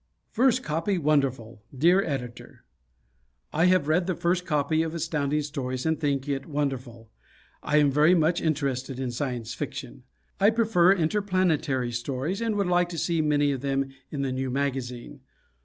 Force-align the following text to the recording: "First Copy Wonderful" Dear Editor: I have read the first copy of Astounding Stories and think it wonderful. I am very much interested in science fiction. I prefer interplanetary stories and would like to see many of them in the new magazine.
"First 0.31 0.63
Copy 0.63 0.97
Wonderful" 0.97 1.61
Dear 1.77 2.01
Editor: 2.03 2.65
I 3.53 3.65
have 3.65 3.87
read 3.87 4.07
the 4.07 4.15
first 4.15 4.47
copy 4.47 4.81
of 4.81 4.95
Astounding 4.95 5.43
Stories 5.43 5.85
and 5.85 5.99
think 5.99 6.27
it 6.27 6.47
wonderful. 6.47 7.11
I 7.61 7.77
am 7.77 7.91
very 7.91 8.15
much 8.15 8.41
interested 8.41 8.99
in 8.99 9.11
science 9.11 9.53
fiction. 9.53 10.01
I 10.39 10.49
prefer 10.49 10.91
interplanetary 10.91 11.91
stories 11.91 12.41
and 12.41 12.55
would 12.55 12.65
like 12.65 12.89
to 12.89 12.97
see 12.97 13.21
many 13.21 13.51
of 13.51 13.61
them 13.61 13.89
in 14.09 14.23
the 14.23 14.31
new 14.31 14.49
magazine. 14.49 15.19